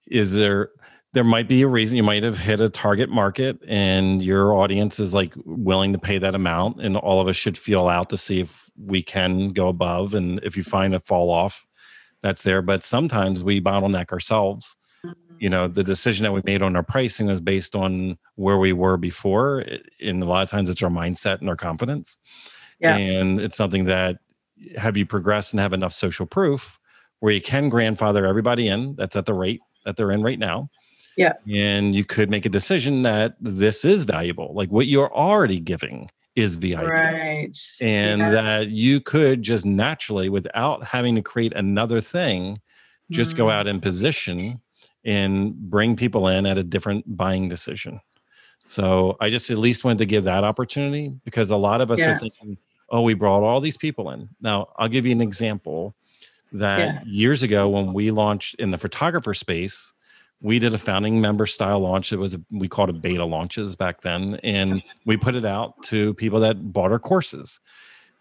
is 0.07 0.33
there 0.33 0.69
there 1.13 1.23
might 1.25 1.49
be 1.49 1.61
a 1.61 1.67
reason 1.67 1.97
you 1.97 2.03
might 2.03 2.23
have 2.23 2.38
hit 2.38 2.61
a 2.61 2.69
target 2.69 3.09
market 3.09 3.59
and 3.67 4.23
your 4.23 4.53
audience 4.53 4.97
is 4.97 5.13
like 5.13 5.33
willing 5.43 5.91
to 5.91 5.99
pay 5.99 6.17
that 6.17 6.35
amount 6.35 6.81
and 6.81 6.95
all 6.95 7.19
of 7.19 7.27
us 7.27 7.35
should 7.35 7.57
feel 7.57 7.89
out 7.89 8.09
to 8.09 8.17
see 8.17 8.39
if 8.39 8.71
we 8.77 9.03
can 9.03 9.49
go 9.49 9.67
above 9.67 10.13
and 10.13 10.39
if 10.44 10.55
you 10.55 10.63
find 10.63 10.95
a 10.95 10.99
fall 10.99 11.29
off 11.29 11.67
that's 12.21 12.44
there. 12.44 12.61
But 12.61 12.83
sometimes 12.83 13.44
we 13.44 13.59
bottleneck 13.59 14.11
ourselves. 14.11 14.77
You 15.39 15.49
know 15.49 15.67
the 15.67 15.83
decision 15.83 16.23
that 16.23 16.31
we 16.31 16.41
made 16.45 16.61
on 16.61 16.75
our 16.75 16.83
pricing 16.83 17.25
was 17.25 17.41
based 17.41 17.75
on 17.75 18.19
where 18.35 18.59
we 18.59 18.73
were 18.73 18.97
before 18.97 19.65
and 19.99 20.21
a 20.21 20.25
lot 20.27 20.44
of 20.44 20.51
times 20.51 20.69
it's 20.69 20.83
our 20.83 20.89
mindset 20.91 21.39
and 21.39 21.49
our 21.49 21.55
confidence 21.55 22.19
yeah. 22.81 22.98
And 22.98 23.39
it's 23.39 23.56
something 23.56 23.83
that 23.86 24.18
have 24.78 24.98
you 24.98 25.06
progressed 25.06 25.54
and 25.54 25.60
have 25.60 25.74
enough 25.74 25.94
social 25.94 26.25
proof 26.25 26.80
where 27.19 27.31
you 27.31 27.42
can 27.42 27.69
grandfather 27.69 28.25
everybody 28.25 28.68
in 28.68 28.95
that's 28.95 29.16
at 29.16 29.25
the 29.25 29.33
rate 29.33 29.62
that 29.86 29.95
they're 29.95 30.12
in 30.12 30.24
right 30.24 30.39
now. 30.39 30.69
Yeah. 31.18 31.33
And 31.51 31.94
you 31.95 32.04
could 32.06 32.30
make 32.30 32.45
a 32.45 32.50
decision 32.50 33.04
that 33.04 33.36
this 33.39 33.86
is 33.86 34.04
valuable. 34.04 34.54
Like 34.54 34.69
what 34.72 34.88
you're 34.88 35.13
already 35.13 35.60
giving 35.60 36.10
is 36.36 36.56
VIP. 36.56 36.88
Right. 36.88 37.57
And 37.81 38.22
yeah. 38.22 38.31
that 38.31 38.69
you 38.69 39.01
could 39.01 39.42
just 39.42 39.66
naturally, 39.66 40.30
without 40.30 40.83
having 40.83 41.16
to 41.16 41.21
create 41.21 41.54
another 41.54 42.02
thing, 42.02 42.59
just 43.11 43.33
mm. 43.33 43.38
go 43.38 43.50
out 43.50 43.68
in 43.68 43.81
position 43.81 44.61
and 45.04 45.54
bring 45.54 45.95
people 45.95 46.28
in 46.28 46.45
at 46.45 46.57
a 46.57 46.64
different 46.64 47.18
buying 47.18 47.50
decision. 47.50 48.00
So 48.68 49.18
I 49.19 49.30
just 49.30 49.50
at 49.50 49.57
least 49.57 49.83
wanted 49.83 49.97
to 50.00 50.06
give 50.06 50.23
that 50.23 50.44
opportunity 50.44 51.14
because 51.26 51.50
a 51.50 51.57
lot 51.57 51.81
of 51.81 51.92
us 51.92 52.02
are 52.02 52.18
thinking, 52.18 52.57
oh, 52.92 53.02
we 53.02 53.14
brought 53.14 53.42
all 53.42 53.60
these 53.60 53.78
people 53.78 54.12
in. 54.12 54.30
Now, 54.42 54.69
I'll 54.78 54.90
give 54.90 55.06
you 55.06 55.14
an 55.14 55.21
example 55.21 55.95
that 56.52 56.80
yeah. 56.80 57.02
years 57.06 57.42
ago 57.42 57.69
when 57.69 57.94
we 57.94 58.12
launched 58.12 58.56
in 58.56 58.71
the 58.71 58.78
photographer 58.78 59.33
space, 59.33 59.94
we 60.42 60.60
did 60.60 60.74
a 60.74 60.78
founding 60.78 61.21
member 61.21 61.45
style 61.45 61.80
launch. 61.80 62.12
It 62.12 62.18
was 62.18 62.36
a, 62.36 62.42
we 62.52 62.68
called 62.68 62.90
it 62.90 63.02
beta 63.02 63.24
launches 63.24 63.76
back 63.76 64.02
then, 64.02 64.40
and 64.44 64.83
we 65.06 65.16
put 65.16 65.36
it 65.36 65.45
out 65.45 65.81
to 65.83 66.14
people 66.16 66.40
that 66.42 66.74
bought 66.74 66.92
our 66.92 67.00
courses. 67.00 67.60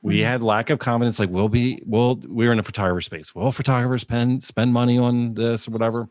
We 0.02 0.18
mm-hmm. 0.18 0.24
had 0.24 0.42
lack 0.42 0.70
of 0.70 0.78
confidence, 0.78 1.18
like 1.18 1.30
we'll 1.30 1.48
be, 1.48 1.82
well, 1.84 2.20
we 2.28 2.46
are 2.46 2.52
in 2.52 2.58
a 2.58 2.62
photographer 2.62 3.00
space. 3.00 3.34
Will 3.34 3.52
photographers 3.52 4.02
spend 4.02 4.44
spend 4.44 4.72
money 4.72 4.98
on 4.98 5.34
this 5.34 5.66
or 5.66 5.72
whatever? 5.72 6.08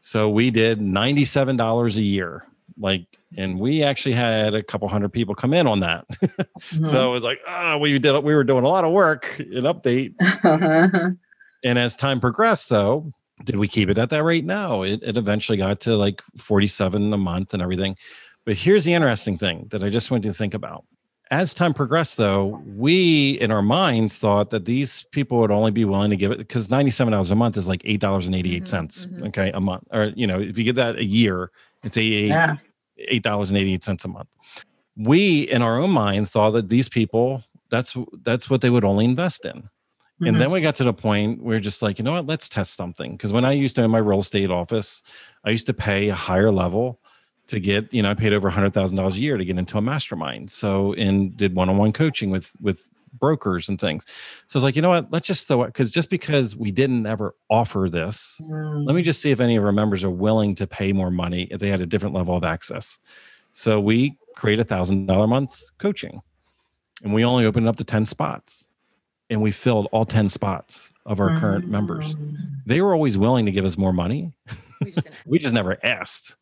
So 0.00 0.28
we 0.28 0.50
did 0.50 0.80
ninety 0.80 1.24
seven 1.24 1.56
dollars 1.56 1.96
a 1.96 2.02
year 2.02 2.44
like 2.78 3.06
and 3.36 3.58
we 3.58 3.82
actually 3.82 4.14
had 4.14 4.54
a 4.54 4.62
couple 4.62 4.88
hundred 4.88 5.10
people 5.10 5.34
come 5.34 5.52
in 5.52 5.66
on 5.66 5.80
that. 5.80 6.04
Mm-hmm. 6.58 6.84
so 6.84 7.08
it 7.08 7.12
was 7.12 7.22
like 7.22 7.38
ah 7.46 7.74
oh, 7.74 7.78
we 7.78 7.98
did 7.98 8.24
we 8.24 8.34
were 8.34 8.42
doing 8.42 8.64
a 8.64 8.68
lot 8.68 8.84
of 8.84 8.92
work 8.92 9.38
in 9.38 9.64
update. 9.64 10.14
And 11.64 11.76
as 11.76 11.96
time 11.96 12.20
progressed 12.20 12.68
though 12.68 13.12
did 13.44 13.56
we 13.56 13.68
keep 13.68 13.88
it 13.88 13.98
at 13.98 14.10
that 14.10 14.24
rate? 14.24 14.44
No 14.44 14.82
it, 14.82 15.00
it 15.02 15.16
eventually 15.16 15.58
got 15.58 15.80
to 15.82 15.96
like 15.96 16.22
47 16.36 17.12
a 17.12 17.16
month 17.16 17.52
and 17.52 17.62
everything. 17.62 17.96
But 18.44 18.56
here's 18.56 18.84
the 18.84 18.94
interesting 18.94 19.38
thing 19.38 19.66
that 19.70 19.84
i 19.84 19.88
just 19.88 20.10
want 20.10 20.24
you 20.24 20.30
to 20.30 20.36
think 20.36 20.54
about. 20.54 20.84
As 21.30 21.54
time 21.54 21.74
progressed 21.74 22.16
though 22.16 22.62
we 22.66 23.32
in 23.40 23.50
our 23.50 23.62
minds 23.62 24.18
thought 24.18 24.50
that 24.50 24.64
these 24.64 25.04
people 25.12 25.38
would 25.38 25.50
only 25.50 25.70
be 25.70 25.84
willing 25.84 26.10
to 26.10 26.16
give 26.16 26.32
it 26.32 26.38
because 26.38 26.68
$97 26.68 27.30
a 27.30 27.34
month 27.34 27.56
is 27.56 27.68
like 27.68 27.82
$8.88 27.82 28.30
mm-hmm, 28.30 29.14
mm-hmm. 29.14 29.26
okay 29.26 29.50
a 29.52 29.60
month 29.60 29.84
or 29.92 30.12
you 30.16 30.26
know 30.26 30.40
if 30.40 30.58
you 30.58 30.64
get 30.64 30.76
that 30.76 30.96
a 30.96 31.04
year 31.04 31.50
it's 31.82 31.96
a 31.96 32.02
yeah 32.02 32.56
eight 32.98 33.22
dollars 33.22 33.50
and 33.50 33.58
eighty 33.58 33.74
eight 33.74 33.84
cents 33.84 34.04
a 34.04 34.08
month. 34.08 34.28
We, 34.96 35.42
in 35.42 35.62
our 35.62 35.78
own 35.78 35.90
mind, 35.90 36.28
thought 36.28 36.50
that 36.50 36.68
these 36.68 36.88
people 36.88 37.44
that's 37.70 37.96
that's 38.22 38.50
what 38.50 38.60
they 38.60 38.70
would 38.70 38.84
only 38.84 39.04
invest 39.04 39.44
in. 39.44 39.56
Mm-hmm. 39.62 40.26
And 40.26 40.40
then 40.40 40.50
we 40.50 40.60
got 40.60 40.74
to 40.76 40.84
the 40.84 40.92
point 40.92 41.42
where 41.42 41.60
just 41.60 41.80
like, 41.80 41.98
you 41.98 42.04
know 42.04 42.14
what, 42.14 42.26
let's 42.26 42.48
test 42.48 42.74
something. 42.74 43.12
Because 43.12 43.32
when 43.32 43.44
I 43.44 43.52
used 43.52 43.76
to 43.76 43.84
in 43.84 43.90
my 43.90 43.98
real 43.98 44.20
estate 44.20 44.50
office, 44.50 45.02
I 45.44 45.50
used 45.50 45.66
to 45.66 45.74
pay 45.74 46.08
a 46.08 46.14
higher 46.14 46.50
level 46.50 47.00
to 47.48 47.58
get 47.58 47.92
you 47.92 48.02
know 48.02 48.10
i 48.10 48.14
paid 48.14 48.32
over 48.32 48.50
$100000 48.50 49.12
a 49.12 49.18
year 49.18 49.36
to 49.36 49.44
get 49.44 49.58
into 49.58 49.76
a 49.76 49.80
mastermind 49.80 50.50
so 50.50 50.92
and 50.94 51.36
did 51.36 51.54
one-on-one 51.54 51.92
coaching 51.92 52.30
with 52.30 52.52
with 52.60 52.88
brokers 53.18 53.68
and 53.68 53.80
things 53.80 54.04
so 54.46 54.56
i 54.56 54.58
was 54.58 54.64
like 54.64 54.76
you 54.76 54.82
know 54.82 54.88
what 54.90 55.10
let's 55.12 55.26
just 55.26 55.46
throw 55.48 55.62
it 55.62 55.68
because 55.68 55.90
just 55.90 56.10
because 56.10 56.56
we 56.56 56.70
didn't 56.70 57.06
ever 57.06 57.34
offer 57.50 57.88
this 57.90 58.40
Mm. 58.50 58.86
let 58.86 58.94
me 58.94 59.02
just 59.02 59.20
see 59.20 59.30
if 59.30 59.40
any 59.40 59.56
of 59.56 59.64
our 59.64 59.72
members 59.72 60.04
are 60.04 60.10
willing 60.10 60.54
to 60.54 60.66
pay 60.66 60.92
more 60.92 61.10
money 61.10 61.42
if 61.50 61.60
they 61.60 61.68
had 61.68 61.80
a 61.80 61.86
different 61.86 62.14
level 62.14 62.36
of 62.36 62.44
access 62.44 62.98
so 63.52 63.80
we 63.80 64.16
create 64.36 64.60
a 64.60 64.64
thousand 64.64 65.06
dollar 65.06 65.24
a 65.24 65.28
month 65.28 65.60
coaching 65.78 66.20
and 67.02 67.12
we 67.14 67.24
only 67.24 67.44
opened 67.46 67.68
up 67.68 67.76
to 67.76 67.84
10 67.84 68.06
spots 68.06 68.68
and 69.30 69.42
we 69.42 69.50
filled 69.50 69.88
all 69.92 70.04
10 70.04 70.28
spots 70.28 70.92
of 71.06 71.20
our 71.20 71.36
current 71.38 71.68
members 71.68 72.14
Mm. 72.14 72.36
they 72.66 72.80
were 72.80 72.94
always 72.94 73.16
willing 73.18 73.46
to 73.46 73.52
give 73.52 73.64
us 73.64 73.76
more 73.78 73.92
money 73.92 74.32
We 74.84 74.92
just 74.92 75.08
we 75.26 75.38
just 75.38 75.54
never 75.54 75.76
asked. 75.84 76.36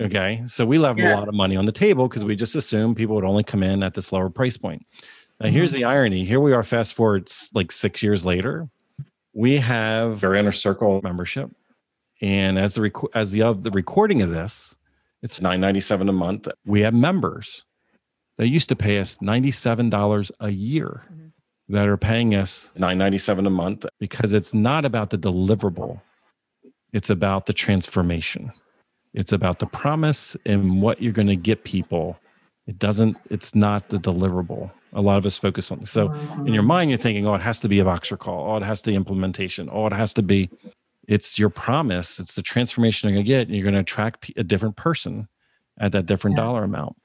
Okay. 0.00 0.42
So 0.46 0.64
we 0.64 0.78
left 0.78 0.98
Yeah. 0.98 1.14
a 1.14 1.18
lot 1.18 1.28
of 1.28 1.34
money 1.34 1.56
on 1.56 1.66
the 1.66 1.72
table 1.72 2.06
because 2.08 2.24
we 2.24 2.36
just 2.36 2.54
assumed 2.54 2.96
people 2.96 3.16
would 3.16 3.24
only 3.24 3.42
come 3.42 3.62
in 3.64 3.82
at 3.82 3.94
this 3.94 4.12
lower 4.12 4.30
price 4.30 4.56
point. 4.56 4.86
Now, 5.40 5.48
here's 5.48 5.72
the 5.72 5.84
irony. 5.84 6.24
Here 6.24 6.40
we 6.40 6.52
are, 6.52 6.62
fast 6.62 6.94
forward 6.94 7.28
s- 7.28 7.50
like 7.54 7.70
six 7.70 8.02
years 8.02 8.24
later. 8.24 8.68
We 9.34 9.58
have 9.58 10.24
our 10.24 10.34
inner 10.34 10.52
circle 10.52 11.00
membership. 11.02 11.50
And 12.20 12.58
as 12.58 12.74
the 12.74 12.82
rec- 12.82 13.14
as 13.14 13.30
the 13.30 13.42
of 13.42 13.62
the 13.62 13.70
recording 13.70 14.22
of 14.22 14.30
this, 14.30 14.74
it's 15.22 15.40
nine 15.40 15.60
ninety 15.60 15.80
seven 15.80 16.08
a 16.08 16.12
month. 16.12 16.48
We 16.66 16.80
have 16.80 16.94
members 16.94 17.64
that 18.38 18.48
used 18.48 18.68
to 18.70 18.76
pay 18.76 18.98
us 18.98 19.20
ninety 19.22 19.52
seven 19.52 19.88
dollars 19.90 20.32
a 20.40 20.50
year 20.50 21.04
Mhm. 21.12 21.30
that 21.68 21.86
are 21.88 21.96
paying 21.96 22.34
us 22.34 22.72
nine 22.76 22.98
ninety 22.98 23.18
seven 23.18 23.46
a 23.46 23.50
month 23.50 23.86
because 24.00 24.32
it's 24.32 24.52
not 24.52 24.84
about 24.84 25.10
the 25.10 25.18
deliverable; 25.18 26.00
it's 26.92 27.10
about 27.10 27.46
the 27.46 27.52
transformation. 27.52 28.50
It's 29.14 29.32
about 29.32 29.60
the 29.60 29.66
promise 29.66 30.36
and 30.44 30.82
what 30.82 31.00
you're 31.00 31.12
going 31.12 31.28
to 31.28 31.36
get 31.36 31.62
people. 31.62 32.18
It 32.66 32.78
doesn't. 32.80 33.16
It's 33.30 33.54
not 33.54 33.88
the 33.90 33.98
deliverable. 33.98 34.72
A 34.94 35.00
lot 35.02 35.18
of 35.18 35.26
us 35.26 35.36
focus 35.36 35.70
on. 35.70 35.84
So 35.86 36.10
in 36.46 36.54
your 36.54 36.62
mind, 36.62 36.90
you're 36.90 36.98
thinking, 36.98 37.26
"Oh, 37.26 37.34
it 37.34 37.42
has 37.42 37.60
to 37.60 37.68
be 37.68 37.80
a 37.80 37.84
Voxer 37.84 38.18
call. 38.18 38.50
Oh, 38.52 38.56
it 38.56 38.62
has 38.62 38.80
to 38.82 38.90
be 38.90 38.96
implementation. 38.96 39.68
Oh, 39.70 39.86
it 39.86 39.92
has 39.92 40.14
to 40.14 40.22
be." 40.22 40.48
It's 41.06 41.38
your 41.38 41.48
promise. 41.50 42.18
It's 42.20 42.34
the 42.34 42.42
transformation 42.42 43.08
you're 43.08 43.16
going 43.16 43.24
to 43.24 43.28
get, 43.28 43.46
and 43.46 43.56
you're 43.56 43.64
going 43.64 43.74
to 43.74 43.80
attract 43.80 44.30
a 44.36 44.44
different 44.44 44.76
person 44.76 45.26
at 45.80 45.92
that 45.92 46.04
different 46.06 46.36
Yeah. 46.36 46.44
dollar 46.44 46.64
amount. 46.64 46.96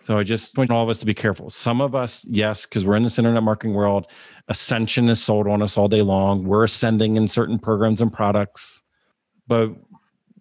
So 0.00 0.18
I 0.18 0.24
just 0.24 0.58
want 0.58 0.70
all 0.70 0.82
of 0.82 0.90
us 0.90 0.98
to 0.98 1.06
be 1.06 1.14
careful. 1.14 1.48
Some 1.48 1.80
of 1.80 1.94
us, 1.94 2.26
yes, 2.28 2.66
because 2.66 2.84
we're 2.84 2.96
in 2.96 3.02
this 3.02 3.18
internet 3.18 3.42
marketing 3.42 3.74
world, 3.74 4.08
ascension 4.48 5.08
is 5.08 5.22
sold 5.22 5.46
on 5.46 5.62
us 5.62 5.78
all 5.78 5.88
day 5.88 6.02
long. 6.02 6.44
We're 6.44 6.64
ascending 6.64 7.16
in 7.16 7.26
certain 7.26 7.58
programs 7.58 8.02
and 8.02 8.12
products, 8.12 8.82
but 9.46 9.70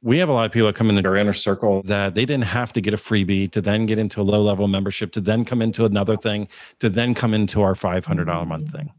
we 0.04 0.18
have 0.18 0.28
a 0.28 0.34
lot 0.34 0.46
of 0.46 0.52
people 0.52 0.68
that 0.68 0.76
come 0.76 0.90
into 0.90 1.08
our 1.08 1.16
inner 1.16 1.34
circle 1.34 1.82
that 1.84 2.14
they 2.14 2.26
didn't 2.26 2.44
have 2.44 2.74
to 2.74 2.82
get 2.82 2.94
a 2.94 2.98
freebie 2.98 3.50
to 3.50 3.62
then 3.62 3.86
get 3.86 3.98
into 3.98 4.20
a 4.20 4.24
low 4.24 4.42
level 4.42 4.68
membership 4.68 5.14
to 5.14 5.22
then 5.22 5.46
come 5.46 5.62
into 5.62 5.86
another 5.86 6.18
thing 6.18 6.48
to 6.80 6.90
then 6.90 7.14
come 7.14 7.34
into 7.34 7.62
our 7.62 7.74
$500 7.74 8.22
a 8.22 8.46
month 8.46 8.66
mm-hmm. 8.66 8.78
thing. 8.78 8.92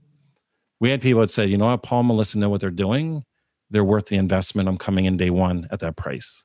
We 0.81 0.91
had 0.91 1.03
people 1.03 1.21
that 1.21 1.31
said, 1.31 1.51
you 1.51 1.59
know 1.59 1.67
what, 1.67 1.83
Paul 1.83 2.01
and 2.01 2.09
Melissa 2.09 2.39
know 2.39 2.49
what 2.49 2.61
they're 2.61 2.71
doing. 2.71 3.23
They're 3.71 3.85
worth 3.85 4.07
the 4.07 4.17
investment. 4.17 4.69
I'm 4.69 4.79
coming 4.79 5.05
in 5.05 5.17
day 5.17 5.31
one 5.31 5.69
at 5.71 5.81
that 5.81 5.97
price. 5.97 6.45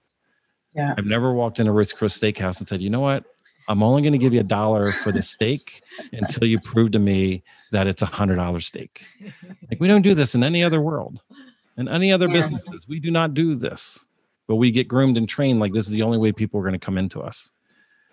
Yeah. 0.75 0.93
I've 0.97 1.05
never 1.05 1.33
walked 1.33 1.59
into 1.59 1.71
Ruth's 1.71 1.93
Chris 1.93 2.19
Steakhouse 2.19 2.59
and 2.59 2.67
said, 2.67 2.81
you 2.81 2.89
know 2.89 2.99
what, 2.99 3.23
I'm 3.69 3.81
only 3.81 4.01
going 4.01 4.13
to 4.13 4.19
give 4.19 4.33
you 4.33 4.41
a 4.41 4.43
dollar 4.43 4.91
for 4.91 5.11
the 5.11 5.23
steak 5.23 5.81
until 6.13 6.47
you 6.47 6.59
prove 6.59 6.91
to 6.91 6.99
me 6.99 7.43
that 7.71 7.87
it's 7.87 8.01
a 8.01 8.07
hundred 8.07 8.35
dollar 8.35 8.59
steak. 8.59 9.03
Like 9.69 9.79
we 9.79 9.87
don't 9.87 10.01
do 10.01 10.13
this 10.13 10.35
in 10.35 10.43
any 10.43 10.63
other 10.63 10.81
world. 10.81 11.21
In 11.77 11.87
any 11.87 12.11
other 12.11 12.27
Yeah. 12.27 12.33
businesses, 12.33 12.87
we 12.89 12.99
do 12.99 13.09
not 13.09 13.33
do 13.33 13.55
this. 13.55 14.05
But 14.49 14.55
we 14.55 14.71
get 14.71 14.87
groomed 14.87 15.15
and 15.15 15.29
trained 15.29 15.59
like 15.59 15.73
this 15.73 15.85
is 15.85 15.93
the 15.93 16.01
only 16.01 16.17
way 16.17 16.31
people 16.31 16.59
are 16.59 16.63
going 16.63 16.73
to 16.73 16.79
come 16.79 16.97
into 16.97 17.21
us. 17.21 17.51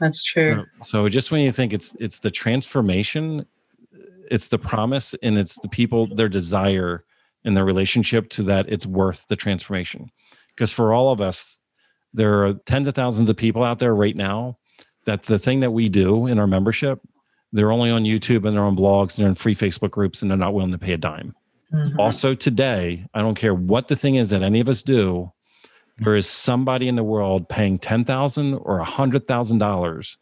That's 0.00 0.22
true. 0.22 0.66
So, 0.82 0.84
so 0.84 1.08
just 1.08 1.30
when 1.30 1.40
you 1.40 1.50
think 1.50 1.72
it's 1.72 1.96
it's 1.98 2.18
the 2.18 2.30
transformation, 2.30 3.46
it's 4.30 4.48
the 4.48 4.58
promise, 4.58 5.14
and 5.22 5.38
it's 5.38 5.58
the 5.60 5.68
people 5.70 6.14
their 6.14 6.28
desire 6.28 7.04
and 7.46 7.56
their 7.56 7.64
relationship 7.64 8.28
to 8.30 8.42
that 8.42 8.68
it's 8.68 8.84
worth 8.84 9.26
the 9.28 9.36
transformation. 9.36 10.10
Because 10.54 10.72
for 10.72 10.92
all 10.92 11.10
of 11.10 11.22
us, 11.22 11.58
there 12.12 12.44
are 12.44 12.52
tens 12.66 12.86
of 12.86 12.94
thousands 12.94 13.30
of 13.30 13.36
people 13.38 13.64
out 13.64 13.78
there 13.78 13.94
right 13.94 14.16
now 14.16 14.58
that 15.06 15.22
the 15.22 15.38
thing 15.38 15.60
that 15.60 15.70
we 15.70 15.88
do 15.88 16.26
in 16.26 16.38
our 16.38 16.46
membership, 16.46 17.00
they're 17.52 17.72
only 17.72 17.90
on 17.90 18.04
YouTube 18.04 18.46
and 18.46 18.54
they're 18.54 18.64
on 18.64 18.76
blogs 18.76 19.16
and 19.16 19.22
they're 19.22 19.30
in 19.30 19.36
free 19.36 19.54
Facebook 19.54 19.90
groups 19.90 20.20
and 20.20 20.30
they're 20.30 20.36
not 20.36 20.52
willing 20.52 20.72
to 20.72 20.78
pay 20.78 20.92
a 20.92 20.98
dime. 20.98 21.34
Mhm. 21.72 21.98
Also, 21.98 22.34
today, 22.34 23.06
I 23.14 23.20
don't 23.20 23.36
care 23.36 23.54
what 23.54 23.88
the 23.88 23.96
thing 23.96 24.16
is 24.16 24.30
that 24.30 24.42
any 24.42 24.60
of 24.60 24.68
us 24.68 24.82
do, 24.82 25.32
there 25.98 26.16
is 26.16 26.26
somebody 26.28 26.88
in 26.88 26.96
the 26.96 27.04
world 27.04 27.48
paying 27.48 27.78
ten 27.78 28.04
thousand 28.04 28.54
or 28.54 28.78
a 28.78 28.84
hundred 28.84 29.26
thousand 29.26 29.58
dollars 29.58 30.18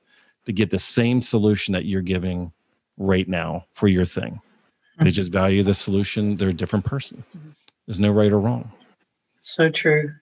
to 0.46 0.52
get 0.52 0.70
the 0.70 0.78
same 0.78 1.20
solution 1.22 1.72
that 1.72 1.84
you're 1.84 2.02
giving 2.02 2.52
right 2.96 3.28
now 3.28 3.64
for 3.72 3.88
your 3.88 4.04
thing. 4.04 4.40
They 5.00 5.10
just 5.10 5.32
value 5.32 5.62
the 5.64 5.74
solution. 5.74 6.36
They're 6.36 6.50
a 6.50 6.54
different 6.54 6.84
person. 6.84 7.24
There's 7.86 7.98
no 7.98 8.10
right 8.12 8.30
or 8.30 8.38
wrong. 8.38 8.70
So 9.40 9.68
true. 9.68 10.12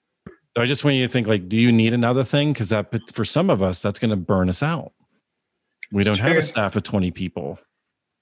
So 0.57 0.63
I 0.63 0.67
just 0.67 0.85
want 0.85 0.97
you 0.97 1.07
to 1.07 1.13
think 1.13 1.27
like, 1.27 1.49
do 1.49 1.57
you 1.57 1.71
need 1.71 1.93
another 1.93 2.25
thing? 2.25 2.53
Because 2.53 2.71
that 2.71 2.89
for 3.13 3.25
some 3.25 3.51
of 3.51 3.63
us, 3.63 3.83
that's 3.83 3.99
going 3.99 4.11
to 4.11 4.17
burn 4.17 4.49
us 4.49 4.63
out. 4.63 4.93
We 5.91 6.01
It's 6.01 6.09
don't 6.09 6.19
have 6.19 6.37
a 6.37 6.43
staff 6.43 6.77
of 6.77 6.83
20 6.85 7.11
people 7.11 7.59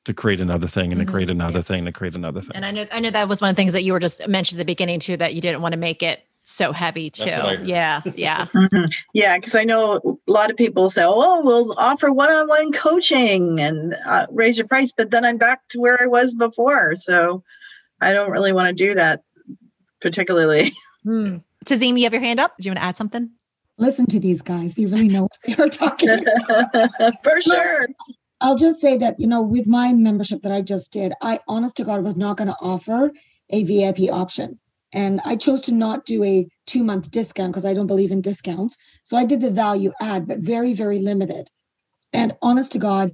to 0.04 0.14
create 0.14 0.40
another 0.40 0.66
thing 0.66 0.92
and 0.92 1.00
Mhm. 1.00 1.06
to 1.06 1.10
create 1.12 1.30
another 1.30 1.62
thing 1.62 1.84
to 1.84 1.92
create 1.92 2.14
another 2.16 2.40
thing. 2.40 2.52
And 2.54 2.64
I 2.64 2.70
know 2.72 2.86
I 2.90 2.98
know 3.00 3.10
that 3.10 3.28
was 3.28 3.40
one 3.40 3.50
of 3.50 3.54
the 3.56 3.60
things 3.60 3.72
that 3.74 3.82
you 3.84 3.92
were 3.92 4.00
just 4.00 4.26
mentioned 4.26 4.58
at 4.58 4.62
the 4.62 4.72
beginning 4.72 4.98
too, 4.98 5.16
that 5.18 5.34
you 5.34 5.40
didn't 5.40 5.60
want 5.60 5.72
to 5.72 5.78
make 5.78 6.02
it 6.02 6.24
so 6.42 6.72
heavy 6.72 7.10
too. 7.10 7.24
That's 7.24 7.42
what 7.42 7.52
I 7.52 7.56
heard. 7.56 7.66
Yeah, 7.68 8.00
yeah. 8.14 8.46
Mhm. 8.54 8.88
Yeah, 9.14 9.36
because 9.38 9.54
I 9.54 9.64
know 9.64 10.18
a 10.26 10.30
lot 10.30 10.50
of 10.50 10.56
people 10.56 10.90
say, 10.90 11.02
"Oh, 11.04 11.42
we'll 11.44 11.74
offer 11.78 12.12
one-on-one 12.12 12.72
coaching 12.72 13.60
and 13.60 13.96
uh, 14.06 14.26
raise 14.30 14.58
your 14.58 14.66
price," 14.66 14.92
but 14.96 15.10
then 15.10 15.24
I'm 15.24 15.36
back 15.38 15.60
to 15.70 15.80
where 15.80 16.00
I 16.02 16.06
was 16.06 16.34
before. 16.34 16.94
So 16.96 17.42
I 18.00 18.12
don't 18.12 18.30
really 18.30 18.52
want 18.52 18.68
to 18.68 18.72
do 18.74 18.94
that, 18.94 19.22
particularly. 20.00 20.72
Hmm. 21.02 21.38
Tazim, 21.64 21.96
you 21.96 22.04
have 22.04 22.12
your 22.12 22.20
hand 22.20 22.40
up. 22.40 22.52
Do 22.60 22.66
you 22.68 22.72
want 22.72 22.80
to 22.80 22.84
add 22.84 22.94
something? 22.96 23.30
Listen 23.78 24.04
to 24.08 24.20
these 24.20 24.42
guys. 24.42 24.74
They 24.74 24.84
really 24.84 25.08
know 25.08 25.22
what 25.22 25.38
they 25.46 25.54
are 25.62 25.68
talking 25.70 26.10
about. 26.44 27.24
For 27.24 27.40
sure. 27.40 27.88
I'll 28.42 28.56
just 28.56 28.82
say 28.82 28.98
that, 28.98 29.18
you 29.18 29.26
know, 29.26 29.40
with 29.40 29.66
my 29.66 29.94
membership 29.94 30.42
that 30.42 30.52
I 30.52 30.60
just 30.60 30.92
did, 30.92 31.14
I 31.22 31.40
honest 31.48 31.76
to 31.76 31.84
God 31.84 32.04
was 32.04 32.16
not 32.18 32.36
going 32.36 32.48
to 32.48 32.56
offer 32.60 33.12
a 33.48 33.64
VIP 33.64 34.12
option. 34.12 34.60
And 34.92 35.20
I 35.24 35.36
chose 35.36 35.62
to 35.62 35.72
not 35.72 36.04
do 36.04 36.24
a 36.24 36.48
two 36.66 36.82
month 36.84 37.10
discount 37.10 37.52
because 37.52 37.64
I 37.64 37.74
don't 37.74 37.86
believe 37.86 38.10
in 38.10 38.20
discounts. 38.22 38.76
So 39.04 39.16
I 39.16 39.24
did 39.24 39.40
the 39.40 39.50
value 39.50 39.92
add, 40.00 40.26
but 40.26 40.38
very, 40.38 40.74
very 40.74 40.98
limited. 40.98 41.48
And 42.12 42.36
honest 42.42 42.72
to 42.72 42.78
God, 42.78 43.12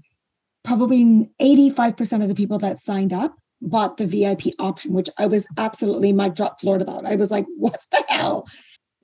probably 0.64 1.30
85% 1.40 2.22
of 2.22 2.28
the 2.28 2.34
people 2.34 2.58
that 2.58 2.78
signed 2.78 3.12
up 3.12 3.34
bought 3.60 3.96
the 3.96 4.06
VIP 4.06 4.54
option, 4.58 4.92
which 4.92 5.10
I 5.18 5.26
was 5.26 5.46
absolutely 5.56 6.12
mic 6.12 6.34
drop 6.34 6.60
floored 6.60 6.82
about. 6.82 7.06
I 7.06 7.16
was 7.16 7.30
like, 7.30 7.46
what 7.56 7.80
the 7.90 8.04
hell? 8.08 8.46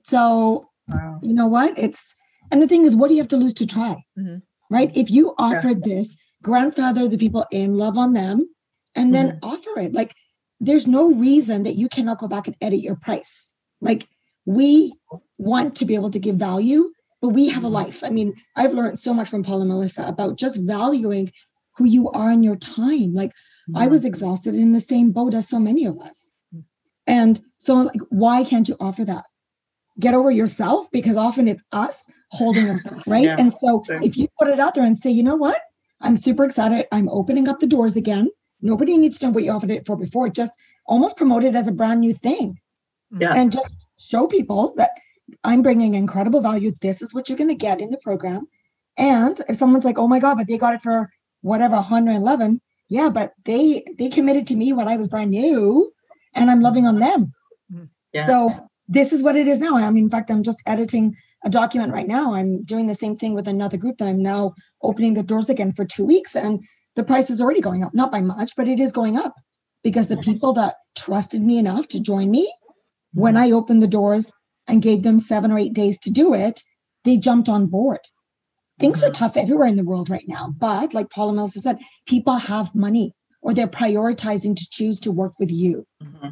So 0.03 0.69
Wow. 0.89 1.19
you 1.21 1.33
know 1.33 1.47
what? 1.47 1.77
It's 1.77 2.13
and 2.51 2.61
the 2.61 2.67
thing 2.67 2.85
is, 2.85 2.95
what 2.95 3.07
do 3.07 3.15
you 3.15 3.21
have 3.21 3.29
to 3.29 3.37
lose 3.37 3.53
to 3.55 3.65
try? 3.65 4.03
Mhm. 4.17 4.41
Right? 4.69 4.91
If 4.95 5.09
you 5.09 5.33
offered 5.37 5.83
this, 5.83 6.15
grandfather 6.41 7.07
the 7.07 7.17
people 7.17 7.45
in, 7.51 7.77
love 7.77 7.97
on 7.97 8.13
them, 8.13 8.47
and 8.95 9.13
then 9.13 9.39
offer 9.41 9.79
it. 9.79 9.93
Like 9.93 10.13
there's 10.65 10.87
no 10.87 11.11
reason 11.13 11.63
that 11.63 11.75
you 11.75 11.89
cannot 11.89 12.19
go 12.19 12.27
back 12.27 12.47
and 12.47 12.55
edit 12.61 12.79
your 12.79 12.95
price. 12.95 13.45
Like 13.81 14.07
we 14.45 14.93
want 15.37 15.77
to 15.77 15.85
be 15.85 15.95
able 15.95 16.11
to 16.11 16.19
give 16.19 16.35
value, 16.35 16.91
but 17.21 17.29
we 17.29 17.49
have 17.49 17.63
a 17.63 17.67
mm-hmm. 17.67 17.75
life. 17.75 18.03
I 18.03 18.09
mean, 18.09 18.33
I've 18.55 18.73
learned 18.73 18.99
so 18.99 19.13
much 19.13 19.29
from 19.29 19.43
Paul 19.43 19.61
and 19.61 19.69
Melissa 19.69 20.03
about 20.05 20.37
just 20.37 20.59
valuing 20.59 21.31
who 21.77 21.85
you 21.85 22.09
are 22.11 22.31
in 22.31 22.43
your 22.43 22.55
time. 22.55 23.13
Like 23.13 23.31
I 23.75 23.87
was 23.87 24.01
mm-hmm. 24.01 24.07
exhausted 24.07 24.55
in 24.55 24.71
the 24.71 24.79
same 24.79 25.11
boat 25.11 25.33
as 25.33 25.49
so 25.49 25.59
many 25.59 25.85
of 25.85 25.99
us. 25.99 26.31
And 27.05 27.41
so 27.57 27.75
like, 27.75 28.01
why 28.09 28.43
can't 28.43 28.67
you 28.67 28.77
offer 28.79 29.05
that? 29.05 29.25
Get 29.99 30.13
over 30.13 30.31
yourself 30.31 30.89
because 30.91 31.17
often 31.17 31.47
it's 31.47 31.63
us 31.71 32.05
holding 32.29 32.69
us 32.69 32.81
back, 32.81 33.03
right? 33.07 33.25
Yeah, 33.25 33.35
and 33.37 33.53
so 33.53 33.83
if 33.89 34.17
you 34.17 34.27
put 34.39 34.47
it 34.47 34.59
out 34.59 34.75
there 34.75 34.85
and 34.85 34.97
say, 34.97 35.11
you 35.11 35.23
know 35.23 35.35
what? 35.35 35.59
I'm 36.01 36.17
super 36.17 36.45
excited. 36.45 36.87
I'm 36.91 37.09
opening 37.09 37.47
up 37.47 37.59
the 37.59 37.67
doors 37.67 37.95
again. 37.95 38.29
Nobody 38.63 38.97
needs 38.97 39.19
to 39.19 39.25
know 39.25 39.31
what 39.31 39.43
you 39.43 39.51
offered 39.51 39.71
it 39.71 39.85
for 39.85 39.95
before. 39.95 40.29
Just 40.29 40.53
almost 40.87 41.17
promote 41.17 41.43
it 41.43 41.55
as 41.55 41.67
a 41.67 41.71
brand 41.71 41.99
new 41.99 42.13
thing 42.13 42.59
Yeah. 43.19 43.33
and 43.33 43.51
just 43.51 43.87
show 43.99 44.25
people 44.27 44.73
that 44.77 44.91
I'm 45.43 45.61
bringing 45.61 45.95
incredible 45.95 46.41
value. 46.41 46.71
This 46.81 47.01
is 47.01 47.13
what 47.13 47.29
you're 47.29 47.37
going 47.37 47.49
to 47.49 47.55
get 47.55 47.81
in 47.81 47.91
the 47.91 47.97
program. 47.97 48.47
And 48.97 49.39
if 49.49 49.57
someone's 49.57 49.85
like, 49.85 49.97
"Oh 49.97 50.07
my 50.07 50.19
god," 50.19 50.37
but 50.37 50.47
they 50.47 50.57
got 50.57 50.75
it 50.75 50.81
for 50.81 51.09
whatever 51.41 51.75
111, 51.75 52.61
yeah, 52.89 53.09
but 53.09 53.33
they 53.43 53.83
they 53.97 54.09
committed 54.09 54.47
to 54.47 54.55
me 54.55 54.73
when 54.73 54.87
I 54.87 54.97
was 54.97 55.07
brand 55.07 55.31
new, 55.31 55.91
and 56.33 56.49
I'm 56.51 56.61
loving 56.61 56.85
on 56.87 56.99
them. 56.99 57.33
Yeah. 58.13 58.27
So 58.27 58.51
this 58.87 59.11
is 59.11 59.23
what 59.23 59.35
it 59.35 59.47
is 59.47 59.59
now. 59.59 59.77
I 59.77 59.89
mean, 59.89 60.05
in 60.05 60.09
fact, 60.09 60.29
I'm 60.29 60.43
just 60.43 60.61
editing 60.67 61.15
a 61.43 61.49
document 61.49 61.91
right 61.91 62.07
now. 62.07 62.33
I'm 62.35 62.63
doing 62.63 62.87
the 62.87 62.93
same 62.93 63.17
thing 63.17 63.33
with 63.33 63.47
another 63.47 63.77
group 63.77 63.97
that 63.97 64.07
I'm 64.07 64.21
now 64.21 64.53
opening 64.81 65.13
the 65.15 65.23
doors 65.23 65.49
again 65.49 65.73
for 65.73 65.85
two 65.85 66.05
weeks, 66.05 66.35
and 66.35 66.63
the 66.95 67.03
price 67.03 67.29
is 67.29 67.41
already 67.41 67.61
going 67.61 67.83
up, 67.83 67.93
not 67.93 68.11
by 68.11 68.21
much, 68.21 68.55
but 68.55 68.67
it 68.67 68.79
is 68.79 68.91
going 68.91 69.17
up 69.17 69.33
because 69.83 70.07
the 70.07 70.17
people 70.17 70.53
that 70.53 70.75
trusted 70.95 71.41
me 71.41 71.57
enough 71.57 71.87
to 71.89 71.99
join 71.99 72.29
me 72.29 72.51
when 73.13 73.37
I 73.37 73.51
opened 73.51 73.81
the 73.81 73.87
doors 73.87 74.31
and 74.67 74.81
gave 74.81 75.03
them 75.03 75.19
seven 75.19 75.51
or 75.51 75.59
eight 75.59 75.73
days 75.73 75.99
to 75.99 76.11
do 76.11 76.33
it, 76.33 76.63
they 77.03 77.17
jumped 77.17 77.49
on 77.49 77.67
board. 77.67 77.99
Things 78.79 79.03
are 79.03 79.11
tough 79.11 79.37
everywhere 79.37 79.67
in 79.67 79.75
the 79.75 79.83
world 79.83 80.09
right 80.09 80.27
now. 80.27 80.53
But 80.57 80.93
like 80.93 81.09
Paula 81.09 81.33
Melissa 81.33 81.59
said, 81.59 81.79
people 82.07 82.37
have 82.37 82.73
money 82.73 83.13
or 83.41 83.53
they're 83.53 83.67
prioritizing 83.67 84.55
to 84.55 84.67
choose 84.71 84.99
to 85.01 85.11
work 85.11 85.33
with 85.39 85.51
you. 85.51 85.85
Mm-hmm. 86.01 86.29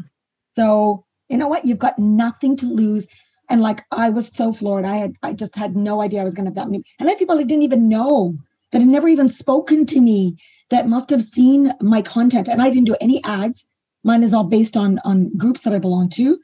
So 0.55 1.05
you 1.29 1.37
know 1.37 1.47
what? 1.47 1.65
You've 1.65 1.79
got 1.79 1.99
nothing 1.99 2.57
to 2.57 2.65
lose. 2.65 3.07
And 3.49 3.61
like 3.61 3.83
I 3.91 4.09
was 4.09 4.27
so 4.27 4.51
floored. 4.51 4.85
I 4.85 4.97
had 4.97 5.13
I 5.21 5.33
just 5.33 5.55
had 5.55 5.75
no 5.75 6.01
idea 6.01 6.21
I 6.21 6.23
was 6.23 6.33
gonna 6.33 6.49
have 6.49 6.55
that 6.55 6.69
many. 6.69 6.83
And 6.99 7.07
I 7.07 7.11
had 7.11 7.19
people 7.19 7.37
I 7.37 7.43
didn't 7.43 7.63
even 7.63 7.89
know 7.89 8.37
that 8.71 8.79
had 8.79 8.87
never 8.89 9.07
even 9.07 9.29
spoken 9.29 9.85
to 9.87 9.99
me 9.99 10.37
that 10.69 10.87
must 10.87 11.09
have 11.09 11.23
seen 11.23 11.73
my 11.81 12.01
content. 12.01 12.47
And 12.47 12.61
I 12.61 12.69
didn't 12.69 12.85
do 12.85 12.95
any 12.99 13.23
ads. 13.23 13.67
Mine 14.03 14.23
is 14.23 14.33
all 14.33 14.45
based 14.45 14.77
on 14.77 14.99
on 15.03 15.35
groups 15.37 15.61
that 15.61 15.73
I 15.73 15.79
belong 15.79 16.09
to. 16.09 16.39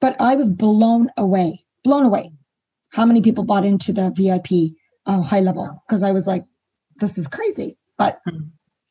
But 0.00 0.20
I 0.20 0.36
was 0.36 0.48
blown 0.48 1.10
away, 1.16 1.64
blown 1.82 2.04
away. 2.04 2.32
How 2.92 3.04
many 3.06 3.22
people 3.22 3.44
bought 3.44 3.64
into 3.64 3.92
the 3.92 4.10
VIP 4.14 4.76
uh, 5.06 5.22
high 5.22 5.40
level? 5.40 5.82
Because 5.86 6.02
I 6.02 6.12
was 6.12 6.26
like, 6.26 6.44
this 6.96 7.18
is 7.18 7.26
crazy. 7.26 7.78
But 7.96 8.20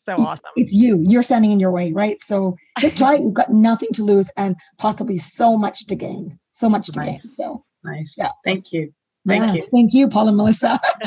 so 0.04 0.18
awesome. 0.18 0.52
It's 0.58 0.74
you. 0.74 1.02
You're 1.08 1.24
standing 1.24 1.52
in 1.52 1.60
your 1.60 1.72
way, 1.72 1.94
right? 1.94 2.22
So 2.22 2.58
just 2.80 2.98
try 2.98 3.16
it. 3.16 3.22
You've 3.22 3.34
got 3.34 3.52
nothing 3.52 3.90
to 3.94 4.04
lose 4.04 4.30
and 4.36 4.56
possibly 4.78 5.18
so 5.18 5.58
much 5.58 5.88
to 5.88 5.96
gain. 5.96 6.40
So 6.52 6.68
much 6.68 6.88
to 6.88 7.00
nice. 7.00 7.08
gain. 7.08 7.20
So 7.20 7.66
nice. 7.84 8.16
Yeah. 8.18 8.32
Thank 8.44 8.74
you. 8.74 8.94
Thank 9.26 9.44
yeah, 9.44 9.54
you. 9.54 9.68
Thank 9.72 9.94
you, 9.94 10.10
Paul 10.10 10.28
and 10.28 10.38
Melissa, 10.38 10.80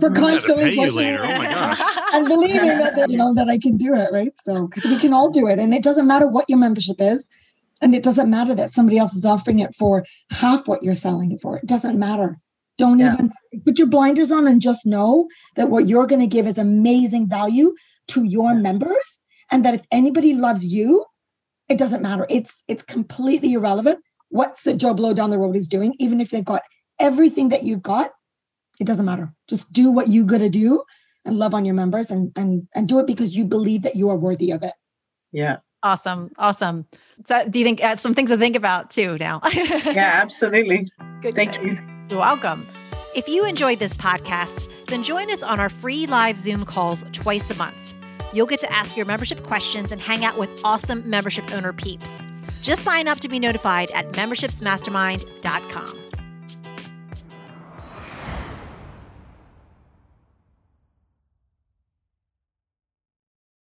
for 0.00 0.08
mm-hmm. 0.10 0.14
constantly 0.14 0.74
pushing 0.76 1.14
oh 1.14 2.06
and 2.14 2.26
believing 2.26 2.78
that 2.78 3.10
you 3.10 3.18
know 3.18 3.34
that 3.34 3.48
I 3.50 3.58
can 3.58 3.76
do 3.76 3.94
it, 3.94 4.10
right? 4.12 4.34
So 4.34 4.66
because 4.66 4.90
we 4.90 4.98
can 4.98 5.12
all 5.12 5.30
do 5.30 5.46
it, 5.48 5.58
and 5.58 5.74
it 5.74 5.82
doesn't 5.82 6.06
matter 6.06 6.26
what 6.26 6.48
your 6.48 6.58
membership 6.58 6.96
is, 7.00 7.28
and 7.82 7.94
it 7.94 8.02
doesn't 8.02 8.30
matter 8.30 8.54
that 8.54 8.70
somebody 8.70 8.96
else 8.96 9.14
is 9.14 9.26
offering 9.26 9.58
it 9.58 9.74
for 9.74 10.06
half 10.30 10.66
what 10.66 10.82
you're 10.82 10.94
selling 10.94 11.32
it 11.32 11.42
for. 11.42 11.58
It 11.58 11.66
doesn't 11.66 11.98
matter. 11.98 12.38
Don't 12.78 12.98
yeah. 12.98 13.12
even 13.12 13.32
put 13.64 13.78
your 13.78 13.88
blinders 13.88 14.32
on 14.32 14.48
and 14.48 14.60
just 14.60 14.86
know 14.86 15.28
that 15.56 15.68
what 15.68 15.86
you're 15.86 16.06
going 16.06 16.22
to 16.22 16.26
give 16.26 16.46
is 16.46 16.56
amazing 16.56 17.28
value 17.28 17.74
to 18.08 18.24
your 18.24 18.54
members, 18.54 19.20
and 19.50 19.66
that 19.66 19.74
if 19.74 19.82
anybody 19.92 20.32
loves 20.32 20.64
you, 20.64 21.04
it 21.68 21.76
doesn't 21.76 22.00
matter. 22.00 22.26
It's 22.30 22.62
it's 22.68 22.82
completely 22.82 23.52
irrelevant 23.52 23.98
what 24.30 24.58
Joe 24.76 24.94
Blow 24.94 25.12
down 25.12 25.30
the 25.30 25.38
road 25.38 25.56
is 25.56 25.68
doing, 25.68 25.94
even 25.98 26.20
if 26.20 26.30
they've 26.30 26.44
got 26.44 26.62
everything 26.98 27.50
that 27.50 27.62
you've 27.62 27.82
got, 27.82 28.12
it 28.80 28.86
doesn't 28.86 29.04
matter. 29.04 29.32
Just 29.48 29.72
do 29.72 29.90
what 29.90 30.08
you 30.08 30.24
got 30.24 30.38
to 30.38 30.48
do 30.48 30.82
and 31.24 31.38
love 31.38 31.54
on 31.54 31.64
your 31.64 31.74
members 31.74 32.10
and 32.10 32.32
and 32.36 32.68
and 32.74 32.88
do 32.88 32.98
it 32.98 33.06
because 33.06 33.36
you 33.36 33.44
believe 33.44 33.82
that 33.82 33.96
you 33.96 34.10
are 34.10 34.16
worthy 34.16 34.50
of 34.50 34.62
it. 34.62 34.72
Yeah. 35.32 35.58
Awesome. 35.82 36.30
Awesome. 36.38 36.86
So 37.26 37.46
do 37.48 37.58
you 37.58 37.64
think 37.64 37.82
uh, 37.84 37.96
some 37.96 38.14
things 38.14 38.30
to 38.30 38.38
think 38.38 38.56
about 38.56 38.90
too 38.90 39.18
now? 39.18 39.40
yeah, 39.54 40.18
absolutely. 40.22 40.88
Good. 41.20 41.34
Thank 41.34 41.62
you. 41.62 41.78
You're 42.08 42.20
welcome. 42.20 42.66
If 43.14 43.28
you 43.28 43.44
enjoyed 43.44 43.78
this 43.78 43.94
podcast, 43.94 44.70
then 44.88 45.02
join 45.02 45.30
us 45.30 45.42
on 45.42 45.60
our 45.60 45.68
free 45.68 46.06
live 46.06 46.40
Zoom 46.40 46.64
calls 46.64 47.04
twice 47.12 47.50
a 47.50 47.54
month. 47.54 47.94
You'll 48.32 48.46
get 48.46 48.60
to 48.60 48.72
ask 48.72 48.96
your 48.96 49.06
membership 49.06 49.42
questions 49.44 49.92
and 49.92 50.00
hang 50.00 50.24
out 50.24 50.38
with 50.38 50.50
awesome 50.64 51.08
membership 51.08 51.52
owner 51.52 51.72
peeps. 51.72 52.24
Just 52.62 52.82
sign 52.82 53.06
up 53.06 53.20
to 53.20 53.28
be 53.28 53.38
notified 53.38 53.90
at 53.92 54.10
membershipsmastermind.com. 54.12 56.03